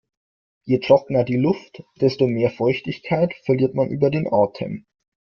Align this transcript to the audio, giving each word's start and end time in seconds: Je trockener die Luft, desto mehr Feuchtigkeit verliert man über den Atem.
Je 0.65 0.79
trockener 0.79 1.23
die 1.25 1.37
Luft, 1.37 1.83
desto 1.97 2.25
mehr 2.25 2.49
Feuchtigkeit 2.49 3.35
verliert 3.45 3.75
man 3.75 3.87
über 3.89 4.09
den 4.09 4.27
Atem. 4.33 4.87